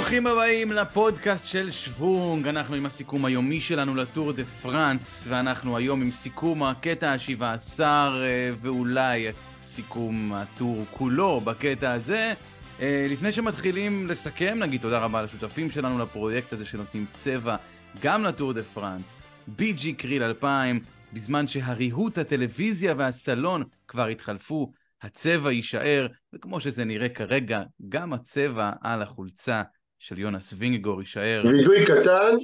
[0.00, 2.48] ברוכים הבאים לפודקאסט של שוונג.
[2.48, 8.22] אנחנו עם הסיכום היומי שלנו לטור דה פרנס, ואנחנו היום עם סיכום הקטע השבעה עשר,
[8.24, 9.26] אה, ואולי
[9.58, 12.34] סיכום הטור כולו בקטע הזה.
[12.80, 17.56] אה, לפני שמתחילים לסכם, נגיד תודה רבה לשותפים שלנו לפרויקט הזה שנותנים צבע
[18.02, 20.80] גם לטור דה פרנס, בי.ג'י קריל 2000,
[21.12, 24.72] בזמן שהריהוט הטלוויזיה והסלון כבר התחלפו,
[25.02, 29.62] הצבע יישאר, וכמו שזה נראה כרגע, גם הצבע על החולצה
[30.00, 31.42] של יונס וינגגור יישאר.
[31.46, 32.36] וידוי קטן,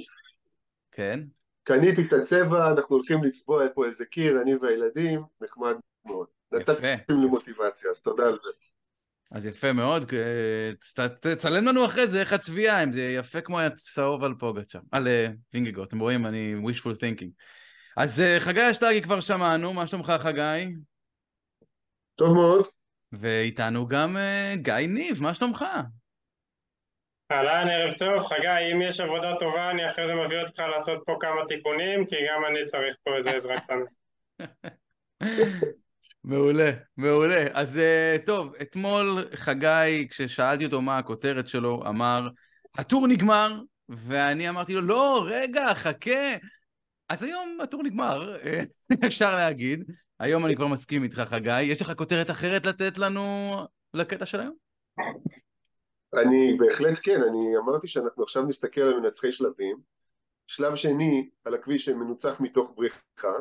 [0.91, 1.19] כן?
[1.63, 5.75] קניתי את הצבע, אנחנו הולכים לצבוע פה איזה קיר, אני והילדים, נחמד
[6.05, 6.27] מאוד.
[6.53, 6.71] יפה.
[6.71, 8.49] נתתם לי מוטיבציה, אז תודה על זה.
[9.31, 10.71] אז יפה מאוד, אה,
[11.19, 15.27] תצלם לנו אחרי זה איך הצביעה, אם זה יפה כמו הצהוב על פוגצ'ה, על אה,
[15.53, 17.29] וינגגור, אתם רואים, אני wishful thinking.
[17.97, 20.73] אז אה, חגי אשטגי כבר שמענו, מה שלומך חגי?
[22.15, 22.65] טוב מאוד.
[23.11, 24.17] ואיתנו גם
[24.55, 25.65] גיא ניב, מה שלומך?
[27.31, 28.27] אהלן, ערב טוב.
[28.27, 32.15] חגי, אם יש עבודה טובה, אני אחרי זה מביא אותך לעשות פה כמה תיקונים, כי
[32.15, 33.85] גם אני צריך פה איזה עזרה קטנה.
[36.23, 37.45] מעולה, מעולה.
[37.53, 42.27] אז אה, טוב, אתמול חגי, כששאלתי אותו מה הכותרת שלו, אמר,
[42.75, 46.35] הטור נגמר, ואני אמרתי לו, לא, רגע, חכה.
[47.09, 48.63] אז היום הטור נגמר, אה,
[49.07, 49.83] אפשר להגיד.
[50.19, 51.61] היום אני כבר מסכים איתך, חגי.
[51.61, 53.51] יש לך כותרת אחרת לתת לנו
[53.93, 54.67] לקטע של היום?
[56.13, 59.77] אני בהחלט כן, אני אמרתי שאנחנו עכשיו נסתכל על מנצחי שלבים.
[60.47, 63.33] שלב שני, על הכביש שמנוצח מתוך בריכה.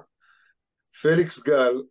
[1.03, 1.83] פליקס גל,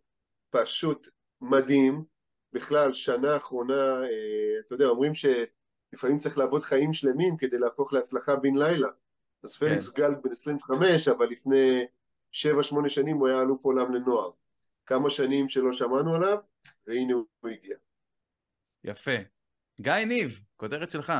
[0.50, 1.08] פשוט
[1.40, 2.04] מדהים.
[2.52, 8.36] בכלל, שנה אחרונה, אה, אתה יודע, אומרים שלפעמים צריך לעבוד חיים שלמים כדי להפוך להצלחה
[8.36, 8.88] בן לילה.
[9.42, 11.86] אז פליקס גל בן 25, אבל לפני
[12.32, 14.30] 7-8 שנים הוא היה אלוף עולם לנוער.
[14.86, 16.38] כמה שנים שלא שמענו עליו,
[16.86, 17.76] והנה הוא הגיע.
[18.84, 19.16] יפה.
[19.80, 21.12] גיא ניב, כותרת שלך.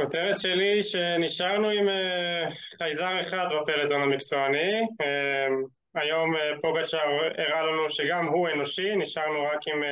[0.00, 2.44] כותרת שלי, שנשארנו עם אה,
[2.78, 4.80] חייזר אחד בפלטון המקצועני.
[5.00, 5.46] אה,
[5.94, 6.98] היום אה, פוגצ'ר
[7.38, 9.82] הראה לנו שגם הוא אנושי, נשארנו רק עם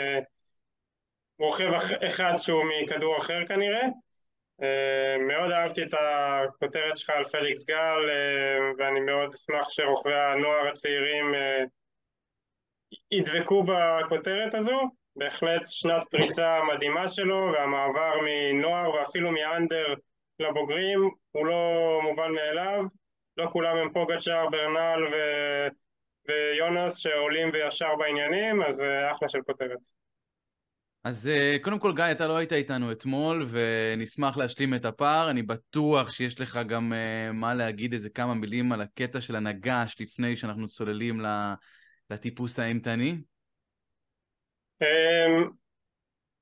[1.38, 3.82] רוכב אח- אחד שהוא מכדור אחר כנראה.
[4.62, 8.08] אה, מאוד אהבתי את הכותרת שלך על פליקס גל,
[8.78, 11.34] ואני מאוד אשמח שרוכבי הנוער הצעירים
[13.10, 14.80] ידבקו בכותרת הזו.
[15.16, 19.94] בהחלט שנת פריצה מדהימה שלו, והמעבר מנוער ואפילו מאנדר
[20.40, 22.84] לבוגרים הוא לא מובן מאליו.
[23.36, 25.16] לא כולם הם פוגצ'אר, ברנל ו...
[26.28, 29.78] ויונס שעולים וישר בעניינים, אז אה, אחלה של כותרת.
[31.04, 35.30] אז אה, קודם כל, גיא, אתה לא היית איתנו אתמול, ונשמח להשלים את הפער.
[35.30, 39.96] אני בטוח שיש לך גם אה, מה להגיד איזה כמה מילים על הקטע של הנגש
[40.00, 41.20] לפני שאנחנו צוללים
[42.10, 43.18] לטיפוס האימתני.
[44.82, 45.48] אמ,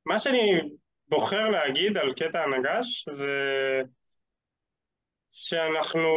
[0.06, 0.60] מה שאני
[1.08, 3.82] בוחר להגיד על קטע הנגש זה
[5.30, 6.08] שאנחנו,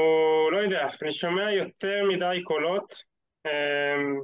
[0.52, 3.04] לא יודע, אני שומע יותר מדי קולות.
[3.48, 4.20] אמ,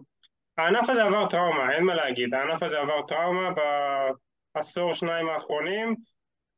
[0.57, 3.49] הענף הזה עבר טראומה, אין מה להגיד, הענף הזה עבר טראומה
[4.55, 5.95] בעשור שניים האחרונים,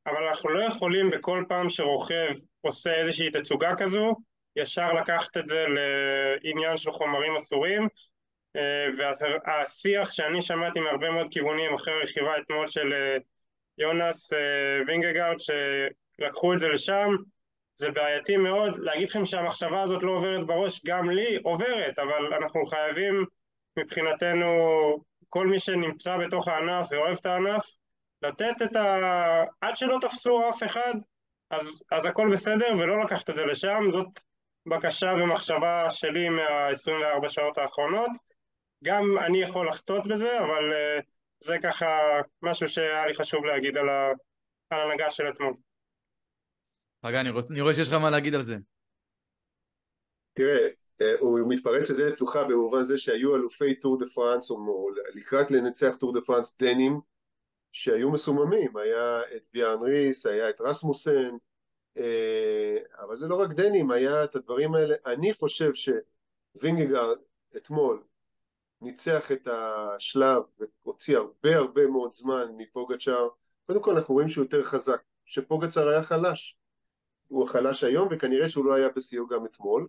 [0.08, 4.16] אבל אנחנו לא יכולים בכל פעם שרוכב עושה איזושהי תצוגה כזו,
[4.56, 7.88] ישר לקחת את זה לעניין של חומרים אסורים.
[8.56, 8.86] אה,
[9.46, 13.18] והשיח שאני שמעתי מהרבה מאוד כיוונים אחרי הרכיבה אתמול של אה,
[13.78, 17.16] יונס אה, וינגגרד שלקחו את זה לשם
[17.76, 22.66] זה בעייתי מאוד, להגיד לכם שהמחשבה הזאת לא עוברת בראש, גם לי עוברת, אבל אנחנו
[22.66, 23.26] חייבים
[23.80, 24.48] מבחינתנו,
[25.30, 27.66] כל מי שנמצא בתוך הענף ואוהב את הענף,
[28.22, 29.44] לתת את ה...
[29.62, 30.94] עד שלא תפסו אף אחד,
[31.50, 34.08] אז, אז הכל בסדר, ולא לקחת את זה לשם, זאת
[34.66, 38.35] בקשה ומחשבה שלי מה-24 שעות האחרונות.
[38.84, 41.04] גם אני יכול לחטות בזה, אבל uh,
[41.40, 41.86] זה ככה
[42.42, 44.12] משהו שהיה לי חשוב להגיד על, ה...
[44.70, 45.54] על הנהגה של אתמול.
[47.06, 47.52] חגי, אני, רוצ...
[47.52, 48.56] אני רואה שיש לך מה להגיד על זה.
[50.34, 50.68] תראה,
[51.02, 55.96] אה, הוא מתפרץ לדלת פתוחה במובן זה שהיו אלופי טור דה פרנס, או לקראת לנצח
[56.00, 57.00] טור דה פרנס דנים,
[57.72, 61.32] שהיו מסוממים, היה את ביאן ריס, היה את רסמוסן,
[61.98, 64.96] אה, אבל זה לא רק דנים, היה את הדברים האלה.
[65.06, 67.18] אני חושב שווינגגרד
[67.58, 68.04] אתמול
[68.86, 70.42] ניצח את השלב
[70.86, 73.28] והוציא הרבה הרבה מאוד זמן מפוגצ'אר.
[73.68, 76.58] קודם כל אנחנו רואים שהוא יותר חזק, שפוגצ'אר היה חלש.
[77.28, 79.88] הוא חלש היום וכנראה שהוא לא היה בשיאו גם אתמול,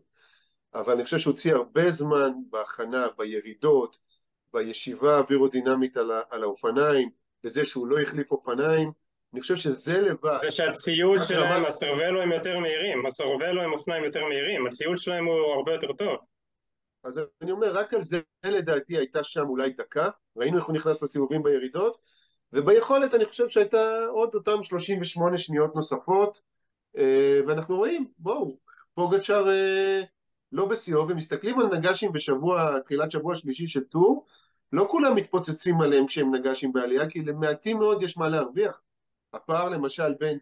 [0.75, 3.99] אבל אני חושב שהוא הוציא הרבה זמן בהכנה, בירידות,
[4.53, 7.11] בישיבה האווירודינמית על, על האופניים,
[7.45, 8.93] בזה שהוא לא החליף אופניים,
[9.33, 10.39] אני חושב שזה לבד.
[10.49, 15.73] ושהציוד שלהם, הסרבלו הם יותר מהירים, הסרבלו הם אופניים יותר מהירים, הציוד שלהם הוא הרבה
[15.73, 16.17] יותר טוב.
[17.07, 21.03] אז אני אומר, רק על זה לדעתי הייתה שם אולי דקה, ראינו איך הוא נכנס
[21.03, 21.99] לסיבובים בירידות,
[22.53, 26.41] וביכולת אני חושב שהייתה עוד אותם 38 שניות נוספות,
[26.97, 28.59] אה, ואנחנו רואים, בואו,
[28.95, 30.03] פוגצ'אר אה,
[30.53, 34.27] לא בשיאו, ומסתכלים על נג"שים בשבוע, תחילת שבוע שלישי של טור,
[34.73, 38.83] לא כולם מתפוצצים עליהם כשהם נג"שים בעלייה, כי למעטים מאוד יש מה להרוויח.
[39.33, 40.39] הפער למשל בין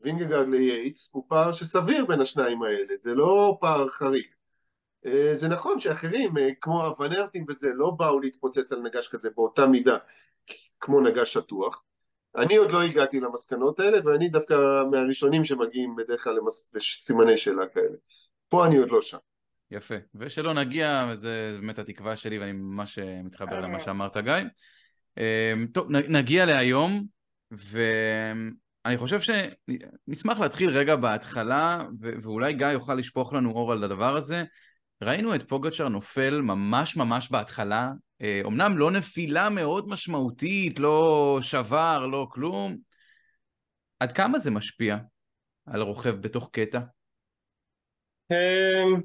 [0.00, 4.26] וינגגרד לייטס הוא פער שסביר בין השניים האלה, זה לא פער חריג.
[5.06, 9.66] אה, זה נכון שאחרים, אה, כמו הוונרטים וזה, לא באו להתפוצץ על נגש כזה באותה
[9.66, 9.96] מידה
[10.80, 11.82] כמו נגש שטוח.
[12.36, 16.38] אני עוד לא הגעתי למסקנות האלה, ואני דווקא מהראשונים שמגיעים בדרך כלל
[16.74, 17.96] לסימני שאלה כאלה.
[18.48, 19.18] פה אני עוד לא שם.
[19.70, 19.94] יפה.
[20.14, 24.34] ושלא נגיע, זה באמת התקווה שלי, ואני ממש אה, מתחבר למה שאמרת, גיא.
[25.72, 27.04] טוב, נגיע להיום,
[27.50, 31.82] ואני חושב שנשמח להתחיל רגע בהתחלה,
[32.22, 34.44] ואולי גיא יוכל לשפוך לנו אור על הדבר הזה.
[35.02, 37.90] ראינו את פוגצ'ר נופל ממש ממש בהתחלה,
[38.44, 42.76] אומנם לא נפילה מאוד משמעותית, לא שבר, לא כלום.
[44.00, 44.96] עד כמה זה משפיע
[45.66, 46.78] על רוכב בתוך קטע?
[48.30, 49.00] אמ,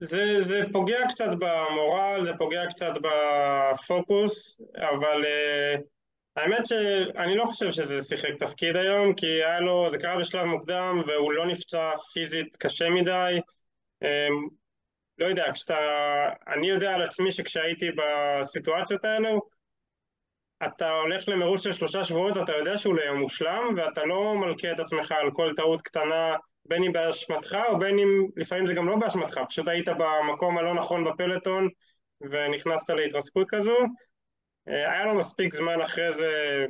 [0.00, 5.80] זה, זה פוגע קצת במורל, זה פוגע קצת בפוקוס, אבל uh,
[6.36, 11.02] האמת שאני לא חושב שזה שיחק תפקיד היום, כי היה לו, זה קרה בשלב מוקדם
[11.06, 13.40] והוא לא נפצע פיזית קשה מדי.
[14.04, 14.61] Um,
[15.18, 15.78] לא יודע, כשאתה...
[16.48, 19.40] אני יודע על עצמי שכשהייתי בסיטואציות האלו,
[20.66, 24.72] אתה הולך למרוץ של שלושה שבועות, אתה יודע שהוא לא יהיה מושלם, ואתה לא מלכה
[24.72, 28.88] את עצמך על כל טעות קטנה, בין אם באשמתך או בין אם לפעמים זה גם
[28.88, 31.68] לא באשמתך, פשוט היית במקום הלא נכון בפלטון
[32.20, 33.76] ונכנסת להתרסקות כזו.
[34.68, 36.64] אה, היה לו מספיק זמן אחרי זה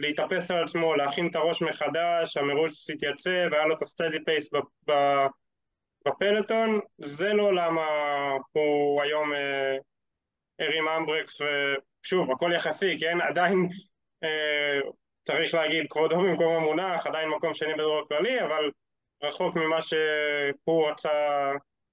[0.00, 4.50] להתאפס על עצמו, להכין את הראש מחדש, המרוץ התייצב, היה לו את הסטדי פייס
[6.06, 7.86] בפלטון, זה לא למה
[8.52, 9.76] הוא היום אה,
[10.58, 13.18] הרים אמברקס, ושוב, הכל יחסי, כן?
[13.30, 13.68] עדיין
[14.24, 14.80] אה,
[15.22, 18.70] צריך להגיד כבודו במקום המונח, עדיין מקום שני בדור הכללי, אבל
[19.22, 21.10] רחוק ממה שהוא רצה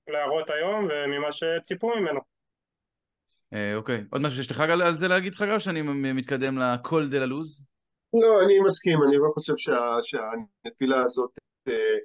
[0.10, 2.19] להראות היום וממה שציפו ממנו.
[3.54, 5.81] אה, אוקיי, עוד משהו שיש לך על זה להגיד חגר, שאני
[6.13, 7.65] מתקדם לקול דה ללוז?
[8.13, 11.31] לא, אני מסכים, אני לא חושב שה, שהנפילה הזאת
[11.68, 11.98] אה,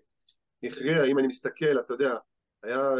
[0.63, 2.17] הכריע, אם אני מסתכל, אתה יודע,
[2.63, 2.91] היה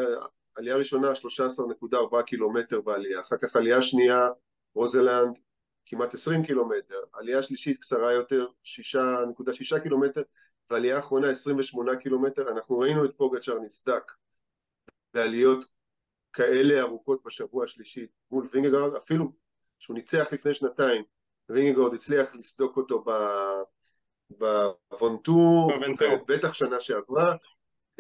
[0.55, 4.29] עלייה ראשונה 13.4 קילומטר בעלייה, אחר כך עלייה שנייה,
[4.75, 5.39] רוזלן,
[5.87, 10.23] כמעט 20 קילומטר, עלייה שלישית קצרה יותר, 6.6 קילומטר,
[10.71, 14.13] ועלייה אחרונה 28 קילומטר, אנחנו ראינו את פוגצ'אר נסדק
[15.15, 15.65] בעליות
[16.33, 19.33] כאלה ארוכות בשבוע השלישי מול וינגגרד, אפילו
[19.79, 21.05] שהוא ניצח לפני שנתיים,
[21.49, 23.11] וינגגרד הצליח לסדוק אותו ב...
[24.31, 25.73] בוונטור,
[26.29, 27.37] בטח שנה שעברה,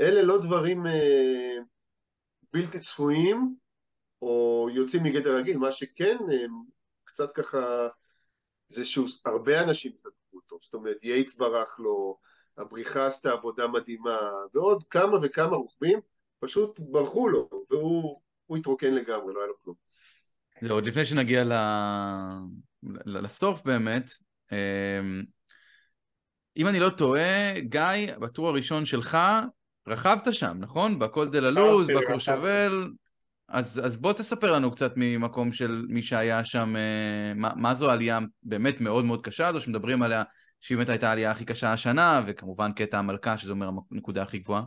[0.00, 1.56] אלה לא דברים אה,
[2.52, 3.54] בלתי צפויים
[4.22, 6.50] או יוצאים מגדר רגיל, מה שכן הם
[7.04, 7.88] קצת ככה,
[8.68, 12.18] זה שהרבה אנשים סדקו אותו, זאת אומרת יייטס ברח לו,
[12.58, 14.18] הבריחה עשתה עבודה מדהימה,
[14.54, 16.00] ועוד כמה וכמה רוכבים
[16.40, 19.76] פשוט ברחו לו, והוא התרוקן לגמרי, לא היה לו כלום.
[20.60, 21.52] זה עוד לפני שנגיע ל...
[23.06, 24.10] לסוף באמת,
[24.52, 25.00] אה,
[26.58, 29.18] אם אני לא טועה, גיא, בטור הראשון שלך,
[29.88, 30.98] רכבת שם, נכון?
[30.98, 32.88] בקול דה ללוז, בקורשבל.
[33.48, 37.90] אז, אז בוא תספר לנו קצת ממקום של מי שהיה שם, אה, מה, מה זו
[37.90, 40.22] העלייה באמת מאוד מאוד קשה הזו, שמדברים עליה,
[40.60, 44.62] שהיא באמת הייתה העלייה הכי קשה השנה, וכמובן קטע המלכה, שזה אומר הנקודה הכי גבוהה.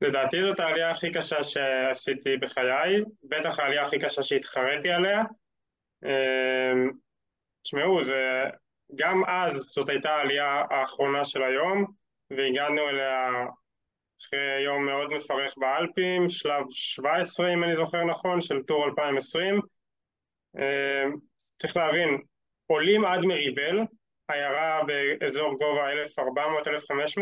[0.00, 5.22] לדעתי זאת העלייה הכי קשה שעשיתי בחיי, בטח העלייה הכי קשה שהתחרתי עליה.
[6.04, 6.72] אה,
[7.62, 8.44] תשמעו, זה
[8.94, 11.84] גם אז זאת הייתה העלייה האחרונה של היום,
[12.30, 13.30] והגענו אליה
[14.22, 19.60] אחרי יום מאוד מפרך באלפים, שלב 17 אם אני זוכר נכון, של טור 2020.
[20.56, 21.12] אמ,
[21.58, 22.18] צריך להבין,
[22.66, 23.78] עולים עד מריבל,
[24.28, 27.20] עיירה באזור גובה 1400-1500,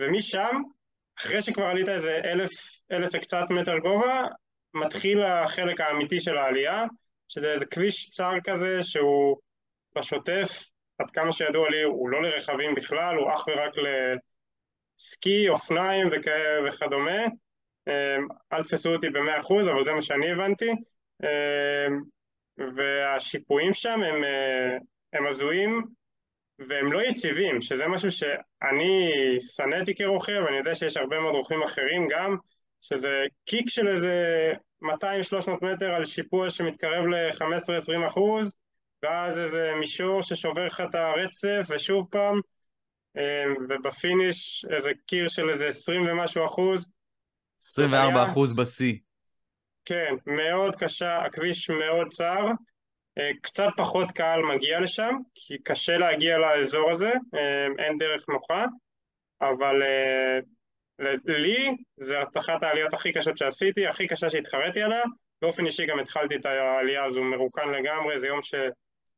[0.00, 0.56] ומשם,
[1.18, 2.50] אחרי שכבר עלית איזה אלף,
[2.92, 4.24] אלף וקצת מטר גובה,
[4.74, 6.84] מתחיל החלק האמיתי של העלייה,
[7.28, 9.36] שזה איזה כביש צר כזה שהוא
[9.98, 10.64] בשוטף,
[10.98, 13.72] עד כמה שידוע לי, הוא לא לרכבים בכלל, הוא אך ורק
[14.98, 17.24] לסקי, אופניים וכ- וכדומה.
[17.88, 20.70] אמ, אל תפסו אותי במאה אחוז, אבל זה מה שאני הבנתי.
[21.22, 22.00] אמ,
[22.76, 24.76] והשיפועים שם הם, אה,
[25.12, 25.82] הם הזויים
[26.68, 32.08] והם לא יציבים, שזה משהו שאני שנאתי כרוכב, אני יודע שיש הרבה מאוד רוכבים אחרים
[32.10, 32.36] גם,
[32.80, 34.46] שזה קיק של איזה
[34.84, 34.86] 200-300
[35.62, 38.54] מטר על שיפוע שמתקרב ל-15-20 אחוז,
[39.02, 42.40] ואז איזה מישור ששובר לך את הרצף, ושוב פעם,
[43.16, 46.92] אמ, ובפיניש איזה קיר של איזה 20 ומשהו אחוז.
[47.62, 48.94] 24 אחוז בשיא.
[49.84, 52.46] כן, מאוד קשה, הכביש מאוד צר,
[53.42, 57.12] קצת פחות קהל מגיע לשם, כי קשה להגיע לאזור הזה,
[57.78, 58.64] אין דרך נוחה,
[59.40, 59.82] אבל
[61.24, 65.02] לי זה אחת העליות הכי קשות שעשיתי, הכי קשה שהתחרתי עליה,
[65.42, 68.40] באופן אישי גם התחלתי את העלייה הזו מרוקן לגמרי, זה יום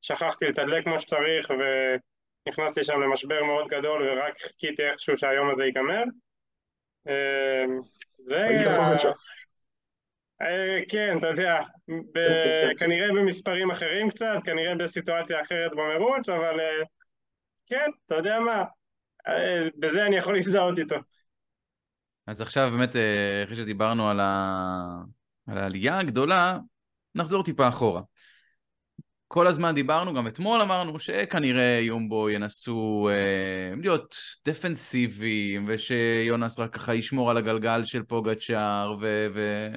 [0.03, 1.51] ששכחתי לתדלק כמו שצריך
[2.47, 6.03] ונכנסתי שם למשבר מאוד גדול ורק חיכיתי איכשהו שהיום הזה ייגמר.
[8.19, 8.49] זה...
[10.43, 11.63] אה, כן, אתה יודע,
[12.79, 16.83] כנראה במספרים אחרים קצת, כנראה בסיטואציה אחרת במרוץ, אבל אה,
[17.67, 18.65] כן, אתה יודע מה,
[19.29, 20.97] אה, בזה אני יכול להזדהות איתו.
[22.27, 22.91] אז עכשיו באמת,
[23.45, 25.03] אחרי שדיברנו על, ה...
[25.47, 26.59] על העלייה הגדולה,
[27.15, 28.03] נחזור טיפה אחורה.
[29.33, 36.95] כל הזמן דיברנו, גם אתמול אמרנו שכנראה יומבו ינסו אה, להיות דפנסיביים, ושיונס רק ככה
[36.95, 39.27] ישמור על הגלגל של פוגצ'אר, ו...
[39.35, 39.69] ו...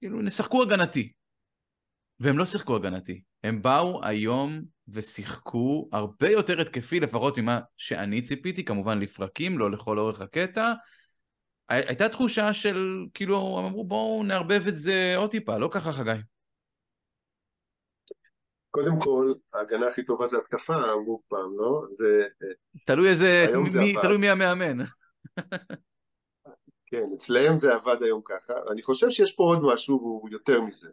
[0.00, 1.12] כאילו, נשחקו הגנתי.
[2.20, 3.22] והם לא שיחקו הגנתי.
[3.44, 9.98] הם באו היום ושיחקו הרבה יותר התקפי, לפחות ממה שאני ציפיתי, כמובן לפרקים, לא לכל
[9.98, 10.72] אורך הקטע.
[11.68, 16.31] הייתה תחושה של, כאילו, הם אמרו בואו נערבב את זה עוד טיפה, לא ככה חגי.
[18.72, 21.82] קודם כל, ההגנה הכי טובה זה התקפה, אמרו פעם, לא?
[21.90, 22.28] זה...
[22.86, 23.46] תלוי איזה...
[23.80, 24.84] מי, תלוי מי המאמן.
[26.86, 30.90] כן, אצלהם זה עבד היום ככה, ואני חושב שיש פה עוד משהו, והוא יותר מזה.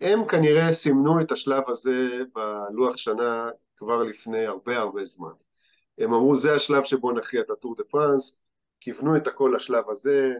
[0.00, 5.32] הם כנראה סימנו את השלב הזה בלוח שנה כבר לפני הרבה הרבה זמן.
[5.98, 8.38] הם אמרו, זה השלב שבו נכריע את הטור דה פרנס,
[8.80, 10.32] כיוונו את הכל לשלב הזה,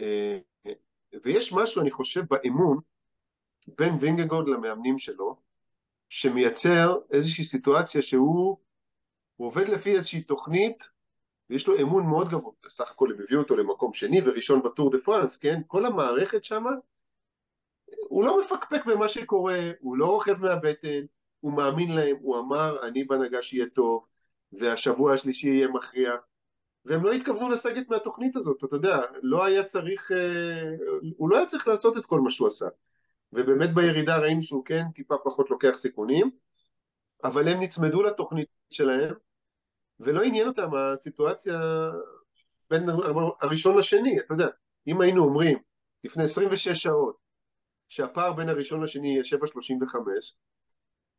[0.00, 0.38] אה,
[1.24, 2.78] ויש משהו, אני חושב, באמון
[3.66, 5.36] בין וינגגרד למאמנים שלו,
[6.08, 8.56] שמייצר איזושהי סיטואציה שהוא
[9.36, 10.88] עובד לפי איזושהי תוכנית
[11.50, 14.98] ויש לו אמון מאוד גבוה, בסך הכל הם הביאו אותו למקום שני וראשון בטור דה
[14.98, 15.60] פרנס, כן?
[15.66, 16.64] כל המערכת שם,
[18.08, 21.04] הוא לא מפקפק במה שקורה, הוא לא רוכב מהבטן,
[21.40, 24.06] הוא מאמין להם, הוא אמר אני בהנהגה שיהיה טוב,
[24.52, 26.16] והשבוע השלישי יהיה מכריע,
[26.84, 30.76] והם לא התכוונו לסגת מהתוכנית הזאת, אתה יודע, לא היה צריך, אה,
[31.16, 32.66] הוא לא היה צריך לעשות את כל מה שהוא עשה,
[33.32, 36.30] ובאמת בירידה ראינו שהוא כן טיפה פחות לוקח סיכונים,
[37.24, 39.14] אבל הם נצמדו לתוכנית שלהם,
[40.00, 41.60] ולא עניין אותם הסיטואציה
[42.70, 42.88] בין
[43.40, 44.46] הראשון לשני, אתה יודע,
[44.86, 45.58] אם היינו אומרים
[46.04, 47.16] לפני 26 שעות
[47.88, 49.96] שהפער בין הראשון לשני יהיה 7.35,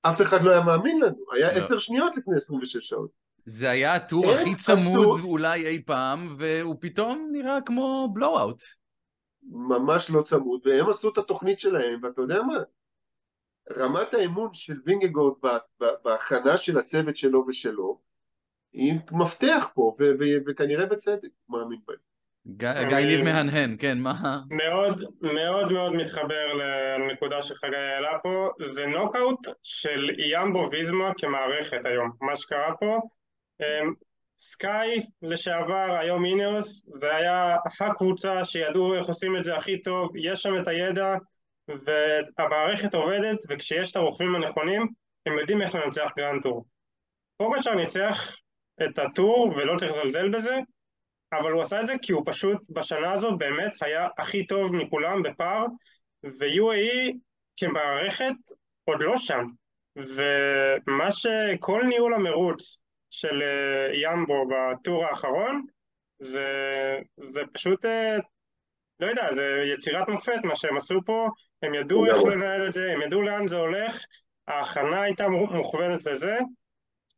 [0.02, 1.58] אף אחד לא היה מאמין לנו, היה לא.
[1.58, 3.10] 10 שניות לפני 26 שעות.
[3.46, 5.24] זה היה הטור הכי צמוד עשו...
[5.24, 8.64] אולי אי פעם, והוא פתאום נראה כמו בלואו-אוט.
[9.52, 12.58] ממש לא צמוד, והם עשו את התוכנית שלהם, ואתה יודע מה?
[13.78, 15.34] רמת האמון של וינגגורד
[16.04, 18.00] בהכנה של הצוות שלו ושלו,
[18.74, 19.96] היא מפתח פה,
[20.46, 21.98] וכנראה בצדק מאמין בהם.
[22.90, 24.42] גיא ליב מהנהן, כן, מה?
[24.50, 32.12] מאוד מאוד מאוד מתחבר לנקודה שחגי העלה פה, זה נוקאוט של ימבו ויזמה כמערכת היום.
[32.22, 33.00] מה שקרה פה,
[34.38, 40.42] סקאי לשעבר, היום אינאוס, זה היה הקבוצה שידעו איך עושים את זה הכי טוב, יש
[40.42, 41.16] שם את הידע,
[41.68, 44.88] והמערכת עובדת, וכשיש את הרוכבים הנכונים,
[45.26, 46.66] הם יודעים איך לנצח Grand Tour.
[47.38, 48.38] פוגצ'אר ניצח
[48.84, 50.60] את הטור ולא צריך לזלזל בזה,
[51.34, 55.24] אבל הוא עשה את זה כי הוא פשוט בשנה הזאת באמת היה הכי טוב מכולם
[55.24, 55.66] בפער,
[56.24, 57.14] ו-UAE
[57.58, 58.36] כמערכת
[58.86, 59.46] עוד לא שם.
[59.96, 62.83] ומה שכל ניהול המרוץ
[63.14, 65.66] של אה, ימבו בטור האחרון,
[66.20, 66.48] זה,
[67.22, 68.18] זה פשוט, אה,
[69.00, 71.28] לא יודע, זה יצירת מופת מה שהם עשו פה,
[71.62, 74.06] הם ידעו איך לנהל את זה, הם ידעו לאן זה הולך,
[74.48, 76.38] ההכנה הייתה מוכוונת לזה,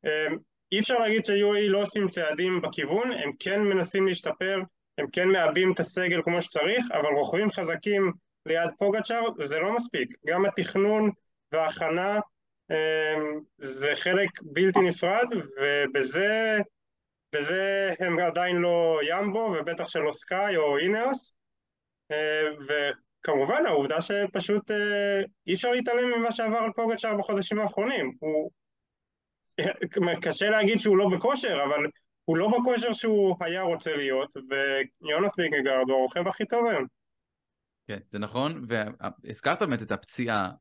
[0.06, 0.28] אה,
[0.72, 4.62] אי אפשר להגיד ש-UAE לא עושים צעדים בכיוון, הם כן מנסים להשתפר,
[4.98, 8.12] הם כן מעבים את הסגל כמו שצריך, אבל רוכבים חזקים
[8.46, 10.14] ליד פוגצ'אר זה לא מספיק.
[10.28, 11.10] גם התכנון
[11.52, 12.20] וההכנה
[13.58, 16.58] זה חלק בלתי נפרד, ובזה
[17.36, 21.34] בזה הם עדיין לא ימבו, ובטח שלא סקאי או אינאוס.
[22.12, 28.12] אה, וכמובן העובדה שפשוט אה, אי אפשר להתעלם ממה שעבר על פוגצ'אר בחודשים האחרונים.
[28.20, 28.52] הוא
[30.22, 31.86] קשה להגיד שהוא לא בכושר, אבל
[32.26, 34.34] הוא לא בכושר שהוא היה רוצה להיות,
[35.02, 36.86] ויונס בינגגרד הוא הרוכב הכי טוב היום.
[37.88, 38.66] כן, זה נכון,
[39.24, 40.52] והזכרת באמת את הפציעה,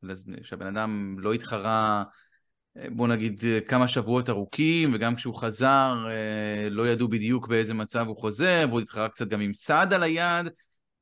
[0.42, 2.04] שהבן אדם לא התחרה,
[2.88, 5.94] בוא נגיד, כמה שבועות ארוכים, וגם כשהוא חזר,
[6.70, 10.46] לא ידעו בדיוק באיזה מצב הוא חוזר, והוא התחרה קצת גם עם סעד על היד.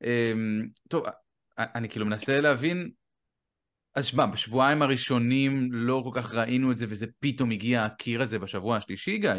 [0.02, 1.04] אמ, טוב,
[1.58, 2.90] אני כאילו מנסה להבין
[3.94, 8.38] אז שמע, בשבועיים הראשונים לא כל כך ראינו את זה, וזה פתאום הגיע הקיר הזה
[8.38, 9.30] בשבוע השלישי, גיא?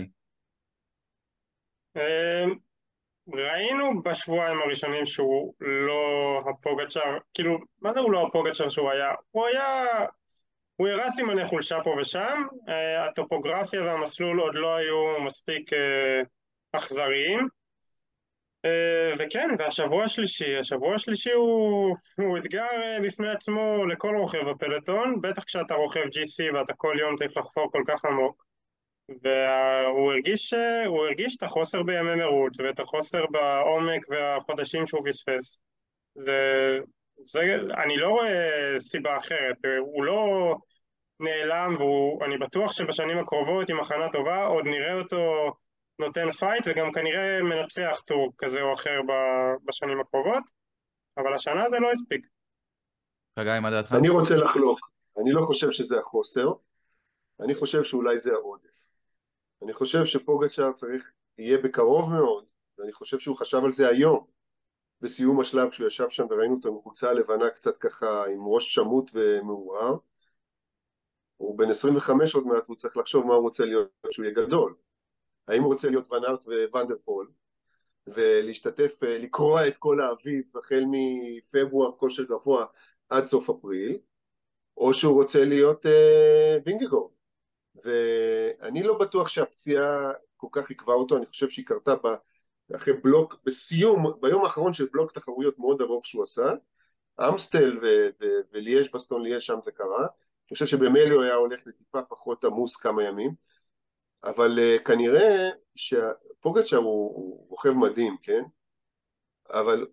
[3.27, 9.11] ראינו בשבועיים הראשונים שהוא לא הפוגצ'ר, כאילו, מה זה הוא לא הפוגצ'ר שהוא היה?
[9.31, 9.85] הוא היה...
[10.75, 16.21] הוא הראה סימני חולשה פה ושם, אה, הטופוגרפיה והמסלול עוד לא היו מספיק אה,
[16.71, 17.47] אכזריים.
[18.65, 22.65] אה, וכן, והשבוע השלישי, השבוע השלישי הוא, הוא אתגר
[23.03, 27.83] בפני עצמו לכל רוכב בפלטון, בטח כשאתה רוכב GC ואתה כל יום צריך לחפור כל
[27.87, 28.43] כך עמוק.
[29.09, 30.53] והוא הרגיש,
[30.85, 35.57] הרגיש את החוסר בימי מרוץ ואת החוסר בעומק והחודשים שהוא פספס.
[36.15, 36.79] זה,
[37.25, 37.41] זה,
[37.83, 40.55] אני לא רואה סיבה אחרת, הוא לא
[41.19, 41.75] נעלם
[42.19, 45.53] ואני בטוח שבשנים הקרובות עם הכנה טובה עוד נראה אותו
[45.99, 48.99] נותן fight וגם כנראה מנצח טור כזה או אחר
[49.65, 50.43] בשנים הקרובות,
[51.17, 52.27] אבל השנה זה לא הספיק.
[53.39, 53.91] חגי, מה דעתך?
[53.91, 54.79] אני רוצה לחלוק,
[55.21, 56.51] אני לא חושב שזה החוסר,
[57.41, 58.72] אני חושב שאולי זה העודף.
[59.63, 62.45] אני חושב שפוגצ'אר צריך, יהיה בקרוב מאוד,
[62.77, 64.27] ואני חושב שהוא חשב על זה היום,
[65.01, 69.95] בסיום השלב כשהוא ישב שם וראינו את המחוצה הלבנה קצת ככה עם ראש שמוט ומעורער.
[71.37, 74.75] הוא בן 25 עוד מעט, הוא צריך לחשוב מה הוא רוצה להיות כשהוא יהיה גדול.
[75.47, 77.31] האם הוא רוצה להיות ונארט וונדרפול,
[78.07, 82.65] ולהשתתף, לקרוע את כל האביב החל מפברואר כושר גבוה
[83.09, 83.97] עד סוף אפריל,
[84.77, 87.12] או שהוא רוצה להיות אה, וינגגורד.
[87.83, 91.93] ואני לא בטוח שהפציעה כל כך עיכבה אותו, אני חושב שהיא קרתה
[92.75, 96.53] אחרי בלוק, בסיום, ביום האחרון של בלוק תחרויות מאוד ארוך שהוא עשה,
[97.29, 97.79] אמסטל
[98.53, 102.75] וליאש בסטון ליאש שם זה קרה, אני חושב שבמילא הוא היה הולך לטיפה פחות עמוס
[102.75, 103.31] כמה ימים,
[104.23, 108.43] אבל uh, כנראה שפוגצ'ר הוא, הוא רוכב מדהים, כן?
[109.49, 109.87] אבל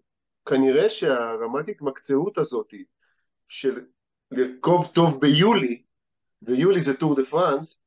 [0.49, 2.75] כנראה שהרמת התמקצעות הזאת
[3.49, 3.85] של
[4.31, 5.83] לרכוב טוב ביולי,
[6.43, 7.81] ויולי זה טור דה פרנס,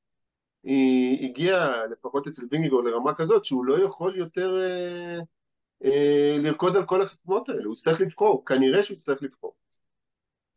[0.63, 5.19] היא הגיעה לפחות אצל וינגגור לרמה כזאת שהוא לא יכול יותר אה,
[5.83, 9.53] אה, לרקוד על כל החתונות האלה, הוא יצטרך לבחור, כנראה שהוא יצטרך לבחור.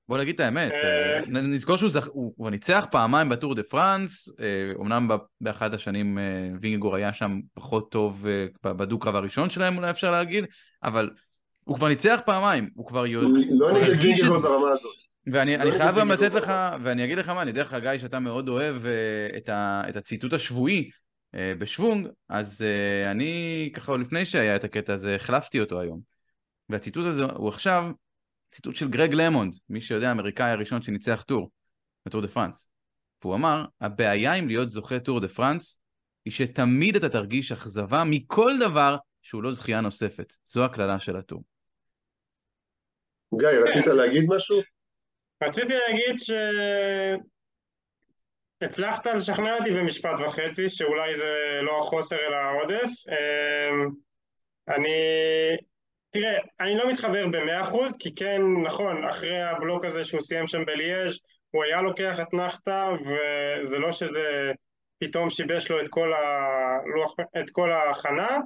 [0.08, 2.08] בוא נגיד את האמת, אה, אה, נזכור שהוא זכ...
[2.08, 4.28] הוא, הוא ניצח פעמיים בטור דה פרנס,
[4.74, 5.08] אומנם
[5.40, 6.18] באחת השנים
[6.60, 8.26] וינגגור היה שם פחות טוב
[8.64, 10.44] בדו-קרב הראשון שלהם אולי אפשר להגיד,
[10.82, 11.10] אבל
[11.64, 13.04] הוא כבר ניצח פעמיים, הוא כבר...
[13.50, 14.95] לא נגד וינגגור ברמה הזאת.
[15.32, 18.18] ואני לא חייב גם לתת לך, ואני אגיד לך מה, אני יודע לך גיא שאתה
[18.18, 20.90] מאוד אוהב אה, את, ה, את הציטוט השבועי
[21.34, 26.00] אה, בשוונג, אז אה, אני ככה לפני שהיה את הקטע הזה החלפתי אותו היום.
[26.68, 27.90] והציטוט הזה הוא עכשיו
[28.52, 31.50] ציטוט של גרג למונד, מי שיודע, האמריקאי הראשון שניצח טור,
[32.06, 32.68] בטור דה פרנס.
[33.24, 35.80] והוא אמר, הבעיה עם להיות זוכה טור דה פרנס,
[36.24, 40.32] היא שתמיד אתה תרגיש אכזבה מכל דבר שהוא לא זכייה נוספת.
[40.44, 41.44] זו הקללה של הטור.
[43.40, 44.75] גיא, רצית להגיד משהו?
[45.42, 46.16] רציתי להגיד
[48.62, 52.90] שהצלחת לשכנע אותי במשפט וחצי, שאולי זה לא החוסר אלא העודף.
[53.08, 53.86] אמ,
[54.68, 54.96] אני...
[56.10, 60.64] תראה, אני לא מתחבר במאה אחוז, כי כן, נכון, אחרי הבלוק הזה שהוא סיים שם
[60.64, 61.18] בליאז'
[61.50, 64.52] הוא היה לוקח את נחתה, וזה לא שזה
[64.98, 66.18] פתאום שיבש לו את כל, ה...
[67.40, 68.38] את כל ההכנה,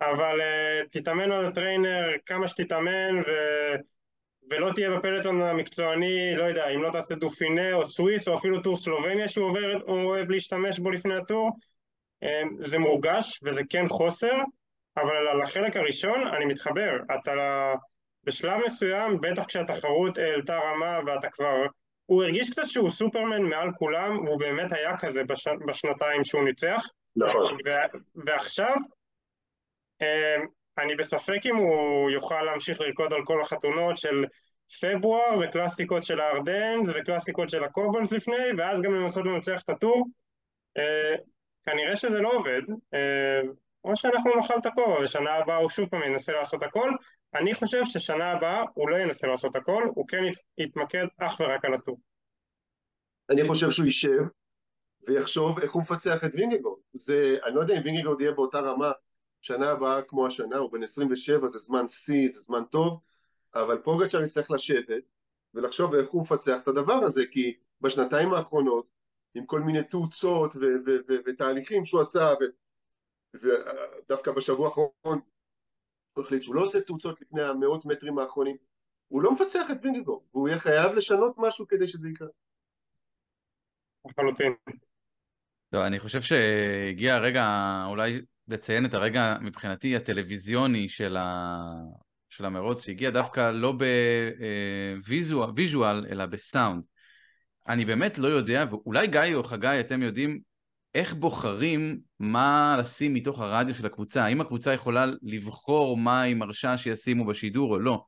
[0.00, 3.30] אבל uh, תתאמן על הטריינר כמה שתתאמן, ו...
[4.50, 8.76] ולא תהיה בפלטון המקצועני, לא יודע, אם לא תעשה דופינה או סוויס או אפילו טור
[8.76, 11.50] סלובניה שהוא עובר, אוהב להשתמש בו לפני הטור,
[12.22, 14.36] אמ, זה מורגש וזה כן חוסר,
[14.96, 16.96] אבל על החלק הראשון אני מתחבר.
[17.14, 17.74] אתה
[18.24, 21.66] בשלב מסוים, בטח כשהתחרות העלתה רמה ואתה כבר...
[22.06, 25.48] הוא הרגיש קצת שהוא סופרמן מעל כולם, והוא באמת היה כזה בש...
[25.68, 26.82] בשנתיים שהוא ניצח.
[27.16, 27.56] נכון.
[27.66, 27.70] ו...
[28.14, 28.76] ועכשיו,
[30.02, 30.46] אמ,
[30.84, 34.24] אני בספק אם הוא יוכל להמשיך לרקוד על כל החתונות של
[34.80, 40.06] פברואר וקלאסיקות של הארדנס וקלאסיקות של הקובונס לפני ואז גם לנסות לנצח את הטור.
[40.78, 41.14] אה,
[41.64, 42.62] כנראה שזה לא עובד.
[42.94, 43.40] אה,
[43.84, 46.90] או שאנחנו נאכל את הכובע ושנה הבאה הוא שוב פעם ינסה לעשות הכל.
[47.34, 50.22] אני חושב ששנה הבאה הוא לא ינסה לעשות הכל הוא כן
[50.58, 51.98] יתמקד אך ורק על הטור.
[53.30, 54.22] אני חושב שהוא יישב
[55.08, 56.80] ויחשוב איך הוא מפצח את וינגגורד
[57.46, 58.92] אני לא יודע אם וינגגורד יהיה באותה רמה
[59.44, 63.00] שנה הבאה כמו השנה, הוא בן 27, זה זמן שיא, זה זמן טוב,
[63.54, 65.04] אבל פוגצ'ר יצטרך לשבת
[65.54, 68.86] ולחשוב איך הוא מפצח את הדבר הזה, כי בשנתיים האחרונות,
[69.34, 70.54] עם כל מיני תאוצות
[71.26, 72.34] ותהליכים שהוא עשה,
[73.34, 75.20] ודווקא בשבוע האחרון
[76.12, 78.56] הוא החליט שהוא לא עושה תאוצות לפני המאות מטרים האחרונים,
[79.08, 82.28] הוא לא מפצח את וינגגור, והוא יהיה חייב לשנות משהו כדי שזה יקרה.
[84.06, 84.54] לחלוטין.
[85.72, 87.46] לא, אני חושב שהגיע הרגע
[87.88, 91.56] אולי לציין את הרגע מבחינתי הטלוויזיוני של, ה...
[92.30, 93.74] של המרוץ, שהגיע דווקא לא
[95.02, 96.82] ב visual, אלא בסאונד.
[97.68, 100.40] אני באמת לא יודע, ואולי גיא או חגי, אתם יודעים
[100.94, 104.24] איך בוחרים מה לשים מתוך הרדיו של הקבוצה.
[104.24, 108.04] האם הקבוצה יכולה לבחור מה היא מרשה שישימו בשידור או לא.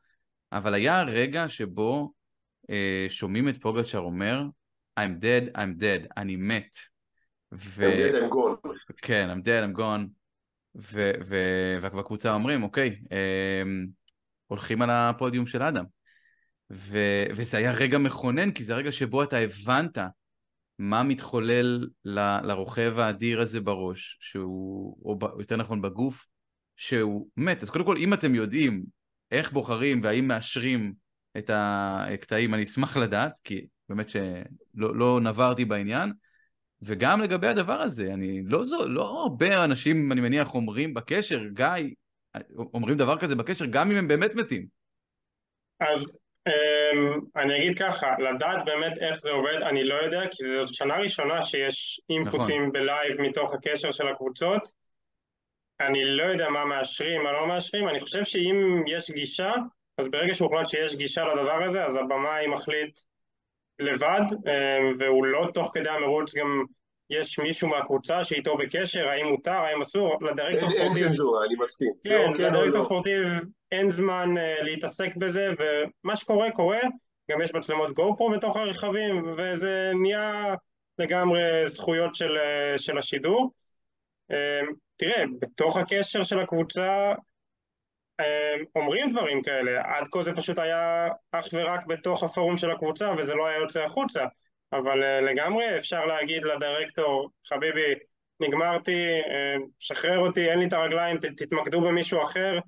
[0.53, 2.13] אבל היה רגע שבו
[2.71, 4.43] אה, שומעים את פוגצ'ר אומר,
[5.01, 6.77] I'm dead, I'm dead, אני מת.
[7.53, 7.85] ו...
[7.87, 8.69] I'm dead, I'm gone.
[9.03, 10.16] כן, I'm dead, I'm gone.
[10.79, 11.11] ו...
[11.29, 11.37] ו...
[11.83, 13.87] והקבוצה אומרים, אוקיי, אמ,
[14.47, 15.85] הולכים על הפודיום של אדם.
[16.73, 16.99] ו...
[17.37, 19.99] וזה היה רגע מכונן, כי זה הרגע שבו אתה הבנת
[20.79, 22.19] מה מתחולל ל...
[22.43, 25.25] לרוכב האדיר הזה בראש, שהוא, או ב...
[25.39, 26.27] יותר נכון בגוף,
[26.77, 27.63] שהוא מת.
[27.63, 28.85] אז קודם כל, אם אתם יודעים
[29.31, 30.93] איך בוחרים והאם מאשרים
[31.39, 36.13] את הקטעים, אני אשמח לדעת, כי באמת שלא לא נברתי בעניין.
[36.83, 41.67] וגם לגבי הדבר הזה, אני לא, זו, לא הרבה אנשים, אני מניח, אומרים בקשר, גיא,
[42.75, 44.67] אומרים דבר כזה בקשר, גם אם הם באמת מתים.
[45.81, 50.75] אז um, אני אגיד ככה, לדעת באמת איך זה עובד, אני לא יודע, כי זו
[50.75, 52.73] שנה ראשונה שיש אינפוטים נכון.
[52.73, 54.63] בלייב מתוך הקשר של הקבוצות.
[55.81, 59.53] אני לא יודע מה מאשרים, מה לא מאשרים, אני חושב שאם יש גישה,
[59.99, 62.99] אז ברגע שהוחלט שיש גישה לדבר הזה, אז הבמאי מחליט
[63.79, 66.65] לבד, אמ, והוא לא תוך כדי המרוץ גם
[67.11, 70.97] יש מישהו מהקבוצה שאיתו בקשר, האם מותר, האם אסור, לדירקטור ספורטיב...
[70.97, 71.93] אין צנזורה, אני מסכים.
[72.05, 72.85] כן, לא, כן לדירקטור לא.
[72.85, 73.23] ספורטיב
[73.73, 76.81] אין זמן uh, להתעסק בזה, ומה שקורה, קורה.
[77.31, 80.55] גם יש מצלמות גו פרו בתוך הרכבים, וזה נהיה
[80.99, 83.51] לגמרי זכויות של, uh, של השידור.
[84.33, 87.13] Uh, תראה, בתוך הקשר של הקבוצה
[88.77, 93.35] אומרים דברים כאלה, עד כה זה פשוט היה אך ורק בתוך הפורום של הקבוצה וזה
[93.35, 94.25] לא היה יוצא החוצה,
[94.73, 97.95] אבל אה, לגמרי אפשר להגיד לדירקטור, חביבי,
[98.41, 102.59] נגמרתי, אה, שחרר אותי, אין לי את הרגליים, תתמקדו במישהו אחר,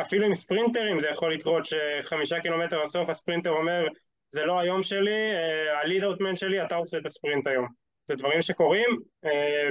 [0.00, 3.86] אפילו עם ספרינטרים זה יכול לקרות שחמישה קילומטר הסוף הספרינטר אומר
[4.28, 7.66] זה לא היום שלי, אה, הליד אאוטמן שלי, אתה עושה את הספרינט היום.
[8.06, 8.88] זה דברים שקורים,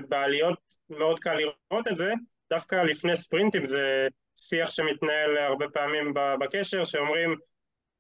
[0.09, 2.13] בעליות מאוד קל לראות את זה,
[2.49, 4.07] דווקא לפני ספרינטים זה
[4.41, 7.35] שיח שמתנהל הרבה פעמים בקשר, שאומרים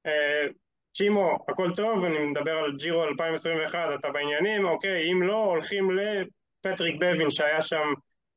[0.05, 0.45] אה,
[0.93, 6.95] צ'ימו, הכל טוב, אני מדבר על ג'ירו 2021, אתה בעניינים, אוקיי, אם לא, הולכים לפטריק
[6.99, 7.83] בווין שהיה שם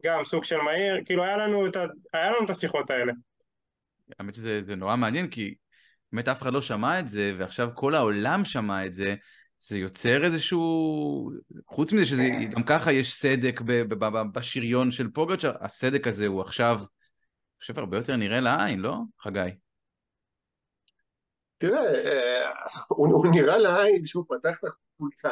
[0.04, 1.86] גם סוג של מהיר, כאילו היה לנו את, ה...
[2.12, 3.12] היה לנו את השיחות האלה.
[4.18, 5.54] האמת שזה נורא מעניין, כי
[6.12, 9.14] באמת אף אחד לא שמע את זה, ועכשיו כל העולם שמע את זה,
[9.60, 11.30] זה יוצר איזשהו...
[11.66, 13.60] חוץ מזה שזה, גם ככה יש סדק
[14.32, 16.80] בשריון של פוגץ', הסדק הזה הוא עכשיו
[17.64, 19.40] חושב הרבה יותר נראה לעין, לא, חגי?
[21.58, 22.50] תראה, אה,
[22.88, 25.28] הוא, הוא נראה לעין כשהוא פתח את החולצה,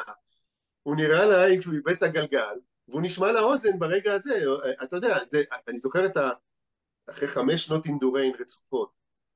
[0.83, 5.25] הוא נראה לעין כשהוא איבד את הגלגל, והוא נשמע לאוזן ברגע הזה, אה, אתה יודע,
[5.25, 6.31] זה, אני זוכר את ה...
[7.11, 8.92] אחרי חמש שנות אינדוריין רצופות,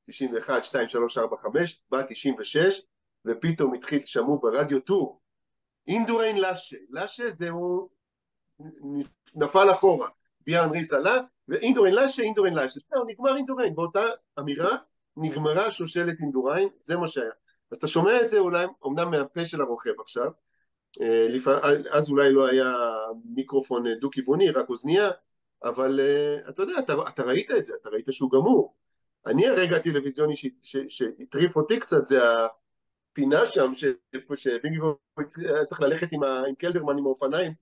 [0.06, 2.82] 91, 2, 3, 4, 5, בא 96,
[3.24, 5.20] ופתאום התחיל, שמעו ברדיו טור,
[5.86, 7.88] אינדוריין lâché, lâché זהו,
[9.34, 10.08] נפל אחורה,
[10.40, 14.02] ביאן ריס עלה, ואינדוריין lâché, אינדוריין lâché, זהו, נגמר אינדוריין, באותה
[14.38, 14.76] אמירה
[15.16, 17.30] נגמרה שושלת אינדוריין, זה מה שהיה.
[17.70, 20.30] אז אתה שומע את זה אולי, אמנם מהפה של הרוכב עכשיו,
[21.00, 21.26] אה,
[21.90, 22.74] אז אולי לא היה
[23.24, 25.10] מיקרופון דו-כיווני, רק אוזנייה,
[25.64, 28.74] אבל אה, אתה יודע, אתה, אתה ראית את זה, אתה ראית שהוא גמור.
[29.26, 30.34] אני הרגע הטלוויזיוני
[30.88, 32.20] שהטריף אותי קצת, זה
[33.12, 33.72] הפינה שם,
[34.36, 34.78] שבינגי
[35.36, 37.52] היה צריך ללכת עם, עם קלדרמן עם האופניים,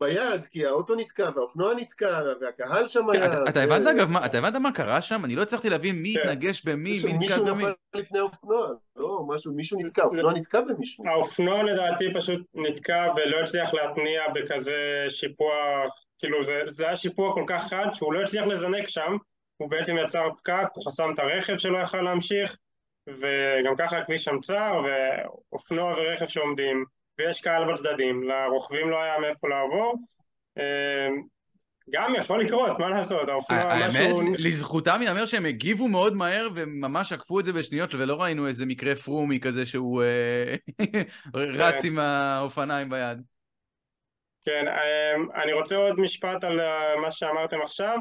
[0.00, 3.42] ביד, כי האוטו נתקע, והאופנוע נתקע, והקהל שם היה...
[3.48, 5.24] אתה הבנת אגב, אתה הבנת מה קרה שם?
[5.24, 6.28] אני לא הצלחתי להבין מי כן.
[6.28, 7.50] התנגש במי, מי נתקע במי.
[7.50, 11.04] מישהו נפל לפני האופנוע, לא, משהו, מישהו נתקע, האופנוע נתקע במישהו.
[11.08, 15.54] האופנוע לדעתי פשוט נתקע ולא הצליח להתניע בכזה שיפוע,
[16.18, 19.16] כאילו זה היה שיפוע כל כך חד שהוא לא הצליח לזנק שם,
[19.56, 22.56] הוא בעצם יצר פקק, הוא חסם את הרכב שלא יכל להמשיך,
[23.08, 26.84] וגם ככה הכביש שם צר, ואופנוע ורכב שעומדים.
[27.18, 29.94] ויש קהל בצדדים, לרוכבים לא היה מאיפה לעבור.
[30.58, 31.22] אמ,
[31.90, 34.20] גם יכול לקרות, מה לעשות, האופנוע משהו...
[34.20, 38.66] האמת, לזכותם ייאמר שהם הגיבו מאוד מהר וממש עקפו את זה בשניות ולא ראינו איזה
[38.66, 40.54] מקרה פרומי כזה שהוא אה,
[41.34, 43.22] רץ עם האופניים ביד.
[44.44, 47.98] כן, אמ, אני רוצה עוד משפט על אה, מה שאמרתם עכשיו.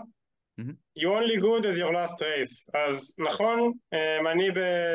[0.96, 2.70] You only good as your last race.
[2.74, 4.50] אז נכון, אמ, אני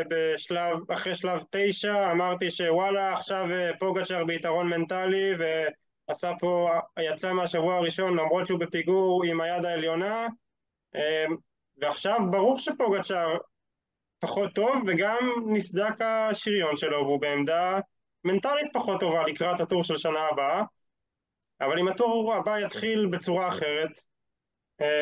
[0.08, 6.70] בשלב, אחרי שלב תשע אמרתי שוואלה עכשיו אה, פוגצ'ר ביתרון מנטלי ועשה פה,
[7.00, 10.26] יצא מהשבוע הראשון למרות שהוא בפיגור עם היד העליונה.
[10.94, 11.36] אמ,
[11.80, 13.36] ועכשיו ברור שפוגצ'ר
[14.18, 17.80] פחות טוב וגם נסדק השריון שלו והוא בעמדה
[18.24, 20.62] מנטלית פחות טובה לקראת הטור של שנה הבאה.
[21.60, 24.11] אבל אם הטור הבא יתחיל בצורה אחרת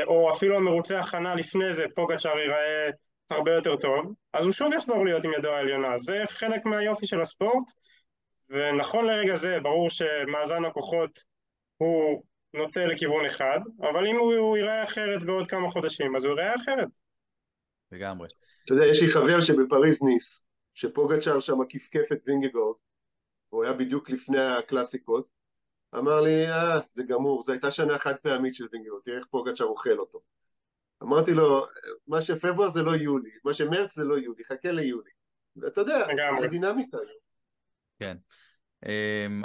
[0.06, 2.90] או אפילו המרוצה הכנה לפני זה, פוגצ'אר ייראה
[3.30, 5.98] הרבה יותר טוב, אז הוא שוב יחזור להיות עם ידו העליונה.
[5.98, 7.64] זה חלק מהיופי של הספורט,
[8.50, 11.20] ונכון לרגע זה, ברור שמאזן הכוחות
[11.76, 12.22] הוא
[12.54, 16.54] נוטה לכיוון אחד, אבל אם הוא, הוא ייראה אחרת בעוד כמה חודשים, אז הוא ייראה
[16.54, 16.88] אחרת.
[17.92, 18.28] לגמרי.
[18.64, 22.76] אתה יודע, יש לי חבר שבפריז ניס, שפוגצ'אר שם כפכף את וינגגורד,
[23.48, 25.28] הוא היה בדיוק לפני הקלאסיקות,
[25.94, 29.64] אמר לי, אה, זה גמור, זו הייתה שנה חד פעמית של וינגר, תראה איך פוגצ'ר
[29.64, 30.20] אוכל אותו.
[31.02, 31.66] אמרתי לו,
[32.06, 35.10] מה שפברואר זה לא יולי, מה שמרץ זה לא יולי, חכה ליולי.
[35.56, 36.06] ואתה יודע,
[36.40, 36.98] זה דינמיקה.
[37.98, 38.16] כן.
[38.86, 39.42] אמ,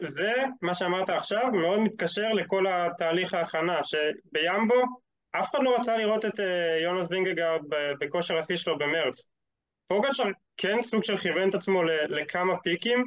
[0.00, 4.82] וזה, מה שאמרת עכשיו, מאוד מתקשר לכל התהליך ההכנה, שבימבו
[5.30, 7.60] אף אחד לא רצה לראות את אה, יונס וינגגרד
[8.00, 9.24] בכושר השיא שלו במרץ.
[9.86, 10.24] פוגצ'אר
[10.56, 13.04] כן סוג של כיוון את עצמו לכמה פיקים,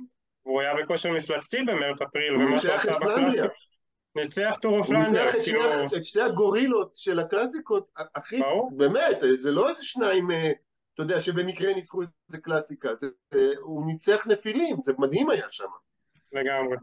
[0.50, 3.48] והוא היה בכושר מפלצתי במרץ-אפריל, ומה שהוא עשה בקלאסיקה.
[4.16, 5.74] ניצח טור אוף פלנדרס, כאילו...
[5.74, 8.40] הוא ניצח את שני הגורילות של הקלאסיקות, אחי,
[8.78, 10.52] באמת, זה לא איזה שניים, אה,
[10.94, 13.08] אתה יודע, שבמקרה ניצחו איזה קלאסיקה, זה,
[13.62, 15.70] הוא ניצח נפילים, זה מדהים היה שם.
[16.32, 16.78] לגמרי.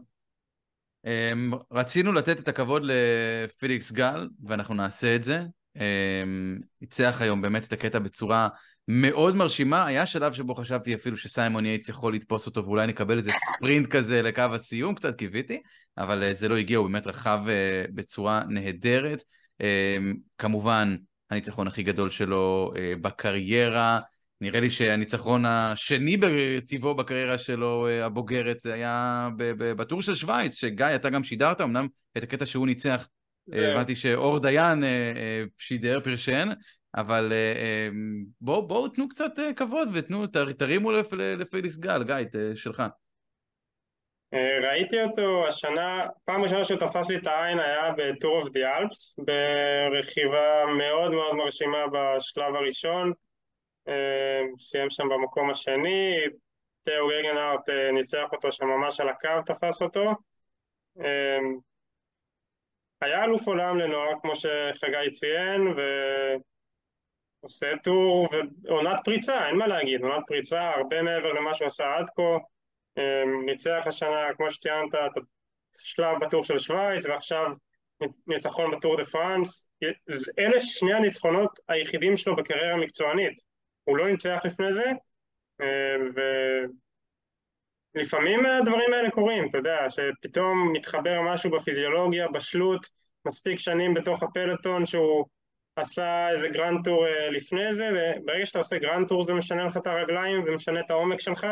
[1.05, 5.39] אמ, רצינו לתת את הכבוד לפיליקס גל, ואנחנו נעשה את זה.
[5.75, 8.49] אמ, ניצח היום באמת את הקטע בצורה
[8.87, 9.85] מאוד מרשימה.
[9.85, 14.21] היה שלב שבו חשבתי אפילו שסיימון יייטס יכול לתפוס אותו ואולי נקבל איזה ספרינט כזה
[14.21, 15.61] לקו הסיום, קצת קיוויתי,
[15.97, 19.23] אבל אה, זה לא הגיע, הוא באמת רכב אה, בצורה נהדרת.
[19.61, 20.95] אמ, כמובן,
[21.29, 23.99] הניצחון הכי גדול שלו אה, בקריירה.
[24.41, 31.09] נראה לי שהניצחון השני בטבעו בקריירה שלו, הבוגרת, זה היה בטור של שווייץ, שגיא, אתה
[31.09, 33.07] גם שידרת, אמנם את הקטע שהוא ניצח,
[33.53, 34.83] הבנתי שאור דיין
[35.57, 36.49] שידר, פרשן,
[36.95, 37.33] אבל
[38.41, 42.15] בואו בוא, תנו קצת כבוד ותנו, תרימו לפליקס גל, גיא,
[42.55, 42.83] שלך.
[44.63, 49.19] ראיתי אותו השנה, פעם ראשונה שהוא תפס לי את העין היה בטור אוף די אלפס,
[49.19, 53.11] ברכיבה מאוד מאוד מרשימה בשלב הראשון,
[54.59, 56.15] סיים שם במקום השני,
[56.83, 60.11] תאו גגנארט ניצח אותו שם ממש על הקו, תפס אותו.
[63.01, 65.61] היה אלוף עולם לנוער, כמו שחגי ציין,
[67.43, 68.27] ועושה טור,
[68.63, 72.37] ועונת פריצה, אין מה להגיד, עונת פריצה, הרבה מעבר למה שהוא עשה עד כה.
[73.45, 75.23] ניצח השנה, כמו שציינת, את
[75.75, 77.51] השלב בטור של שווייץ, ועכשיו
[78.27, 79.71] ניצחון בטור דה פרנס.
[80.39, 83.41] אלה שני הניצחונות היחידים שלו בקריירה המקצוענית.
[83.83, 84.91] הוא לא ניצח לפני זה,
[87.95, 92.87] ולפעמים הדברים האלה קורים, אתה יודע, שפתאום מתחבר משהו בפיזיולוגיה, בשלות,
[93.27, 95.25] מספיק שנים בתוך הפלטון שהוא
[95.79, 99.87] עשה איזה grand tour לפני זה, וברגע שאתה עושה grand tour זה משנה לך את
[99.87, 101.47] הרגליים ומשנה את העומק שלך,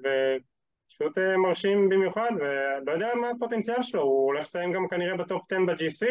[0.00, 2.30] ופשוט מרשים במיוחד,
[2.86, 6.06] ולא יודע מה הפוטנציאל שלו, הוא הולך לסיים גם כנראה בטופ 10 ב-GC,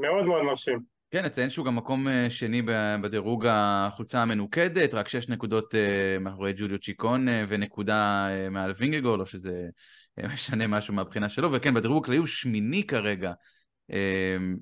[0.00, 0.80] מאוד מאוד מרשים.
[1.10, 2.62] כן, נציין שהוא גם מקום שני
[3.02, 5.74] בדירוג החולצה המנוקדת, רק שש נקודות
[6.20, 9.52] מאחורי ג'וליו צ'יקון ונקודה מעל וינגגול, או שזה
[10.34, 13.32] משנה משהו מהבחינה שלו, וכן, בדירוג הכללי הוא שמיני כרגע,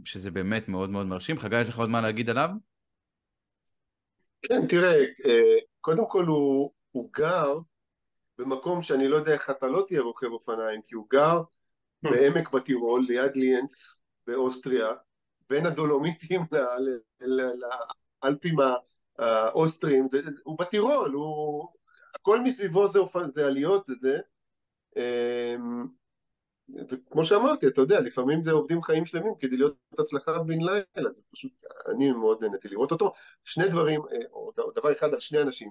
[0.05, 1.39] שזה באמת מאוד מאוד מרשים.
[1.39, 2.51] חגי, יש לך עוד מה להגיד עליו?
[4.43, 5.05] כן, תראה,
[5.81, 7.59] קודם כל הוא, הוא גר
[8.39, 11.43] במקום שאני לא יודע איך אתה לא תהיה רוכב אופניים, כי הוא גר
[12.03, 14.93] בעמק בטירול, ליד ליאנץ באוסטריה,
[15.51, 16.41] בין הדולומיטים
[17.21, 18.57] לאלפים
[19.19, 20.09] האוסטריים,
[20.45, 21.69] הוא בטירול, הוא...
[22.15, 24.19] הכל מסביבו זה, זה עליות, זה זה.
[26.91, 31.23] וכמו שאמרתי, אתה יודע, לפעמים זה עובדים חיים שלמים כדי להיות הצלחה בן לילה, זה
[31.33, 31.53] פשוט,
[31.89, 33.13] אני מאוד נהניתי לראות אותו.
[33.45, 35.71] שני דברים, אה, או דבר אחד על שני אנשים,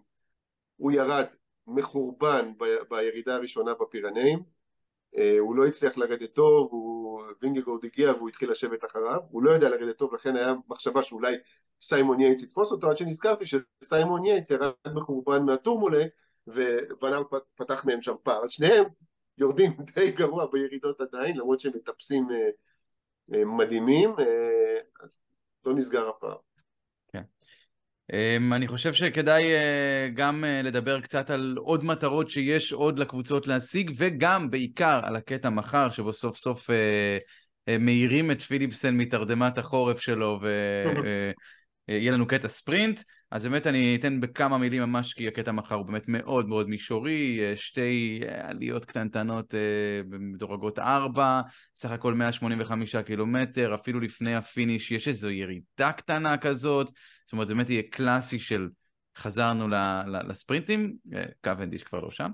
[0.78, 1.26] הוא ירד
[1.68, 4.44] מחורבן ב- בירידה הראשונה בפירנאים,
[5.18, 7.04] אה, הוא לא הצליח לרדת טוב, הוא...
[7.42, 11.36] וינגגורד הגיע והוא התחיל לשבת אחריו, הוא לא יודע לרדת טוב, לכן היה מחשבה שאולי
[11.82, 16.06] סיימון יייץ יתפוס אותו, עד שנזכרתי שסיימון יייץ ירד מחורבן מהטורמולה,
[16.48, 17.24] וונאל
[17.56, 18.84] פתח מהם שם פער, אז שניהם
[19.38, 22.50] יורדים די גרוע בירידות עדיין, למרות שהם מטפסים אה,
[23.36, 24.10] אה, מדהימים,
[25.04, 25.20] אז
[25.66, 26.36] לא נסגר הפער.
[28.12, 33.92] Um, אני חושב שכדאי uh, גם לדבר קצת על עוד מטרות שיש עוד לקבוצות להשיג,
[33.98, 36.70] וגם בעיקר על הקטע מחר, שבו סוף סוף
[37.80, 43.00] מאירים את פיליפסן מתרדמת החורף שלו, ויהיה uh, לנו קטע ספרינט.
[43.34, 47.40] אז באמת אני אתן בכמה מילים ממש, כי הקטע מחר הוא באמת מאוד מאוד מישורי,
[47.56, 49.54] שתי עליות קטנטנות
[50.10, 51.42] במדורגות ארבע,
[51.76, 56.88] סך הכל 185 קילומטר, אפילו לפני ה finish יש איזו ירידה קטנה כזאת,
[57.26, 58.70] זאת אומרת זה באמת יהיה קלאסי של
[59.18, 59.68] חזרנו
[60.28, 60.94] לספרינטים,
[61.44, 62.30] קוונדיש כבר לא שם.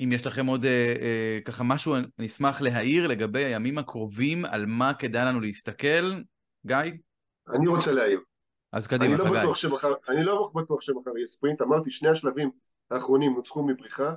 [0.00, 0.66] אם יש לכם עוד
[1.44, 6.12] ככה משהו, אני אשמח להעיר לגבי הימים הקרובים, על מה כדאי לנו להסתכל.
[6.66, 6.76] גיא?
[7.54, 8.20] אני רוצה להעיר.
[8.72, 12.50] אז קדימה, אני לא, בטוח שמחר, אני לא בטוח שמחר יהיה ספרינט, אמרתי שני השלבים
[12.90, 14.14] האחרונים נוצחו מבריחה,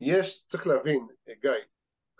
[0.00, 1.06] יש, צריך להבין,
[1.42, 1.50] גיא,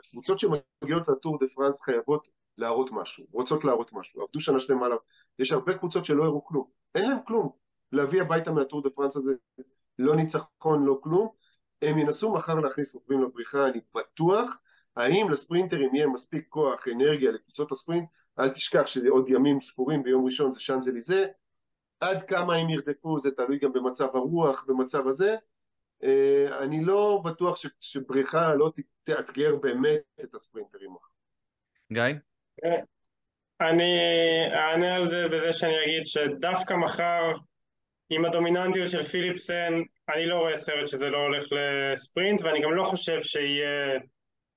[0.01, 4.99] הקבוצות שמגיעות לטור דה פרנס חייבות להראות משהו, רוצות להראות משהו, עבדו שנה שלמה עליו,
[5.39, 6.65] יש הרבה קבוצות שלא הראו כלום,
[6.95, 7.51] אין להם כלום
[7.93, 9.35] להביא הביתה מהטור דה פרנס הזה,
[9.99, 11.29] לא ניצחון, לא כלום.
[11.83, 14.59] הם ינסו מחר להכניס רוכבים לבריחה, אני בטוח.
[14.97, 18.09] האם לספרינטרים יהיה מספיק כוח, אנרגיה לקבוצות הספרינט?
[18.39, 21.27] אל תשכח שעוד ימים ספורים ביום ראשון זה שאנזליזה.
[22.01, 25.37] עד כמה הם ירדפו, זה תלוי גם במצב הרוח, במצב הזה.
[26.03, 28.73] אה, אני לא בטוח ש, שבריכה לא
[29.05, 30.91] תאתגר באמת את הספרינטרים.
[31.93, 32.03] גיא?
[33.61, 33.99] אני
[34.53, 37.33] אענה על זה בזה שאני אגיד שדווקא מחר,
[38.11, 39.83] עם הדומיננטיות של פיליפסן,
[40.15, 43.99] אני לא רואה סרט שזה לא הולך לספרינט, ואני גם לא חושב שיהיה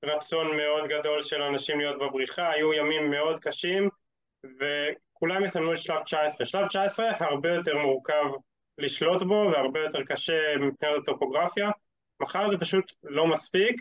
[0.06, 3.90] רצון מאוד גדול של אנשים להיות בבריחה, היו ימים מאוד קשים,
[5.22, 6.46] וכולם יסמנו את שלב 19.
[6.46, 8.26] שלב 19 הרבה יותר מורכב
[8.78, 11.70] לשלוט בו והרבה יותר קשה מבחינת הטופוגרפיה.
[12.22, 13.76] מחר זה פשוט לא מספיק.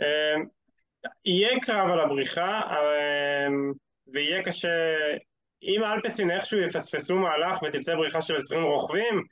[0.00, 0.44] אמ,
[1.24, 3.72] יהיה קרב על הבריחה, אמ,
[4.06, 4.68] ויהיה קשה...
[5.62, 9.22] אם אלפסין איכשהו יפספסו מהלך ותצא בריחה של 20 רוכבים,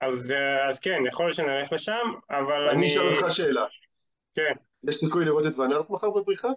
[0.00, 0.34] אז,
[0.68, 2.78] אז כן, יכול להיות שנלך לשם, אבל אני...
[2.78, 3.64] אני אשאל אותך שאלה.
[4.34, 4.52] כן.
[4.88, 6.48] יש סיכוי לראות את ונארט מחר בבריחה?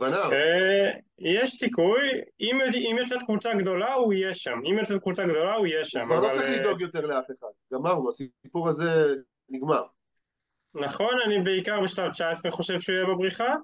[0.00, 0.32] ונארט.
[0.32, 2.08] אה, יש סיכוי,
[2.40, 2.58] אם,
[2.90, 6.26] אם יוצאת קבוצה גדולה הוא יהיה שם, אם יוצאת קבוצה גדולה הוא יהיה שם, אבל...
[6.26, 8.90] לא צריך אה, לדאוג יותר לאף אחד, גמרנו, הסיפור הזה
[9.48, 9.82] נגמר.
[10.74, 13.54] נכון, אני בעיקר בשלב 19 חושב שהוא יהיה בבריחה.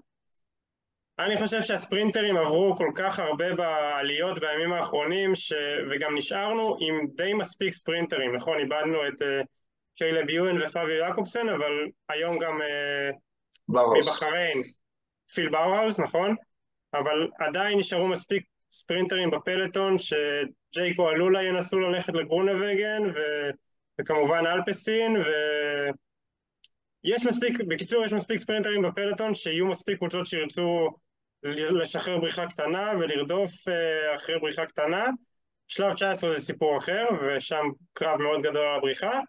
[1.19, 5.53] אני חושב שהספרינטרים עברו כל כך הרבה בעליות בימים האחרונים, ש...
[5.91, 8.59] וגם נשארנו עם די מספיק ספרינטרים, נכון?
[8.59, 9.47] איבדנו את uh,
[9.97, 11.73] קיילב יואן ופאבי יעקובסן, אבל
[12.09, 13.17] היום גם uh,
[13.99, 14.63] מבחריין
[15.35, 16.35] פיל באוהאוס, נכון?
[16.95, 23.21] אבל עדיין נשארו מספיק ספרינטרים בפלטון שג'ייקו אלולה ינסו ללכת לגרונווגן ו...
[24.01, 25.29] וכמובן אלפסין ו...
[27.05, 30.91] יש מספיק, בקיצור יש מספיק ספרינטרים בפלטון שיהיו מספיק קבוצות שירצו
[31.45, 35.05] לשחרר בריחה קטנה ולרדוף אה, אחרי בריחה קטנה.
[35.69, 39.21] שלב 19 זה סיפור אחר, ושם קרב מאוד גדול על הבריחה.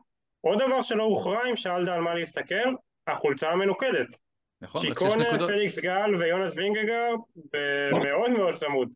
[0.42, 2.74] עוד דבר שלא הוכרע, אם שאלת על מה להסתכל,
[3.08, 4.25] החולצה המנוקדת.
[4.66, 7.20] נכון, צ'יקונה, פליקס גל ויונאס וינגגור,
[8.04, 8.90] מאוד מאוד צמוד.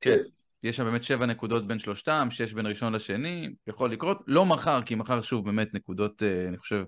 [0.00, 0.18] כן,
[0.62, 4.18] יש שם באמת שבע נקודות בין שלושתם, שש בין ראשון לשני, יכול לקרות.
[4.26, 6.82] לא מחר, כי מחר שוב באמת נקודות, אה, אני חושב,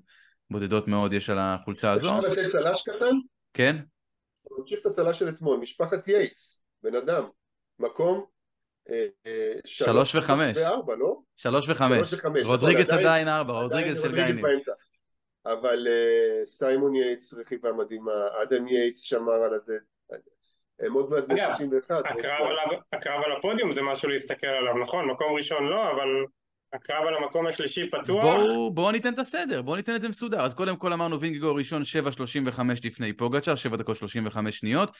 [0.50, 2.18] בודדות מאוד יש על החולצה הזו.
[2.18, 3.14] אפשר לתת צל"ש קטן?
[3.54, 3.76] כן.
[3.76, 7.24] אני ממשיך את הצל"ש של אתמול, משפחת יייטס, בן אדם,
[7.78, 8.24] מקום
[8.90, 10.56] אה, אה, שלוש וחמש.
[10.98, 11.20] לא?
[11.36, 12.14] שלוש וחמש.
[12.44, 14.44] רודריגס עדיין ארבע, רודריגס של גיינים.
[15.52, 19.76] אבל uh, סיימון יייטס רכיבה מדהימה, אדם יייטס שמר על הזה,
[20.80, 21.90] הם עוד מעט ב-61.
[22.92, 25.10] הקרב על הפודיום זה משהו להסתכל עליו, נכון?
[25.10, 26.08] מקום ראשון לא, אבל
[26.72, 28.24] הקרב על המקום השלישי פתוח.
[28.24, 30.40] בואו בוא ניתן את הסדר, בואו ניתן את זה מסודר.
[30.40, 31.82] אז קודם כל אמרנו וינגגו ראשון
[32.52, 34.90] 7.35 לפני פוגצ'ר, 7 דקות 35 שניות.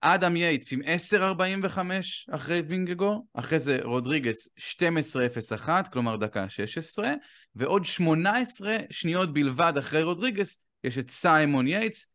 [0.00, 7.12] אדם יייטס עם 10.45 אחרי וינגגו, אחרי זה רודריגס 12.01, כלומר דקה 16,
[7.54, 12.06] ועוד 18 שניות בלבד אחרי רודריגס יש את סיימון יייטס.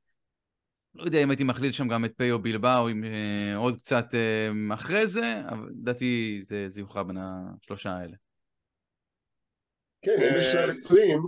[0.95, 4.73] לא יודע אם הייתי מכליל שם גם את פיו בילבאו עם אה, עוד קצת אה,
[4.73, 8.15] אחרי זה, אבל לדעתי זה, זה יוכרע בין השלושה האלה.
[10.01, 11.23] כן, אם יש שלב 20,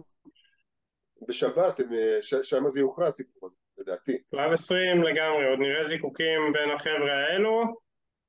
[1.28, 1.80] בשבת,
[2.22, 3.64] שם זה יוכרע הסיפור הזה.
[3.77, 4.17] לדעתי.
[4.31, 7.63] שלב 20 לגמרי, עוד נראה זיקוקים בין החבר'ה האלו.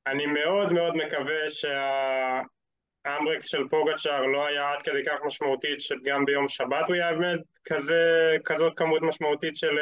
[0.06, 6.48] אני מאוד מאוד מקווה שהאמברקס של פוגצ'אר לא היה עד כדי כך משמעותית שגם ביום
[6.48, 9.74] שבת הוא יאבד כזה, כזאת כמות משמעותית של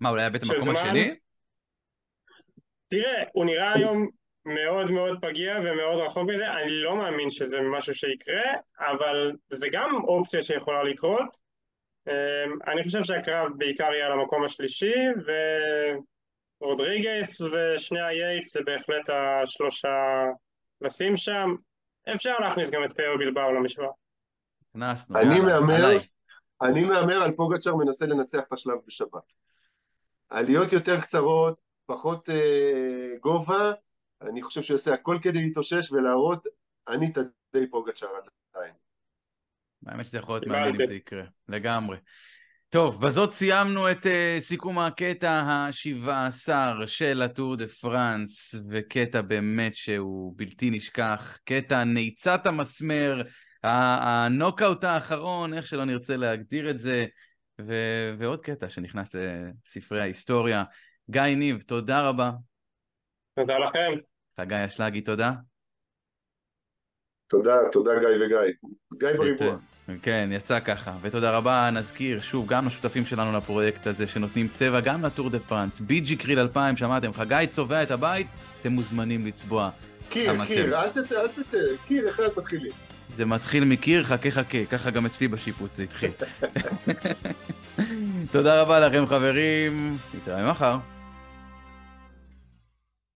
[0.00, 1.14] מה, הוא היה בית המקום השני?
[2.90, 4.08] תראה, הוא נראה היום
[4.44, 8.42] מאוד מאוד פגיע ומאוד רחוק מזה, אני לא מאמין שזה משהו שיקרה,
[8.78, 11.49] אבל זה גם אופציה שיכולה לקרות.
[12.08, 14.94] אמ, אני חושב שהקרב בעיקר יהיה על המקום השלישי,
[16.60, 20.24] ורודריגס ושני הייטס זה בהחלט השלושה
[20.80, 21.54] לשים שם.
[22.14, 23.90] אפשר להכניס גם את פיו בילבאו למשוואה.
[24.70, 25.98] הכנסנו, אני מהמר,
[26.62, 29.32] אני מהמר על פוגצ'ר מנסה לנצח את השלב בשבת.
[30.28, 33.72] עליות יותר קצרות, פחות אה, גובה,
[34.22, 36.46] אני חושב שהוא יעשה הכל כדי להתאושש ולהראות,
[36.88, 38.06] אני טדי פוגצ'ר
[38.54, 38.74] עדיין.
[39.86, 41.96] האמת שזה יכול להיות מעניין אם זה יקרה, לגמרי.
[42.68, 49.74] טוב, בזאת סיימנו את uh, סיכום הקטע השבעה עשר של הטור דה פרנס, וקטע באמת
[49.74, 53.22] שהוא בלתי נשכח, קטע נעיצת המסמר,
[53.62, 57.06] הנוקאוט האחרון, איך שלא נרצה להגדיר את זה,
[57.60, 60.64] ו- ועוד קטע שנכנס לספרי ההיסטוריה.
[61.10, 62.30] גיא ניב, תודה רבה.
[63.36, 63.92] תודה לכם.
[64.40, 65.32] חגי אשלגי, תודה.
[67.26, 68.52] תודה, תודה גיא וגיא.
[68.98, 69.58] גיא בריבוע.
[70.02, 70.92] כן, יצא ככה.
[71.02, 75.80] ותודה רבה, נזכיר שוב גם לשותפים שלנו לפרויקט הזה, שנותנים צבע גם לטור דה פרנס.
[75.80, 78.26] ביג'י קריל 2000, שמעתם, חגי צובע את הבית,
[78.60, 79.70] אתם מוזמנים לצבוע.
[80.08, 81.12] קיר, קיר, אל תת...
[81.12, 81.54] אל תת...
[81.86, 82.72] קיר אחד מתחילים.
[83.16, 86.10] זה מתחיל מקיר, חכה חכה, ככה גם אצלי בשיפוץ זה התחיל.
[88.32, 90.76] תודה רבה לכם חברים, נתראה מחר.